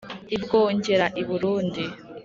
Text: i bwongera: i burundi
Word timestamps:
i 0.35 0.37
bwongera: 0.43 1.05
i 1.21 1.23
burundi 1.27 1.83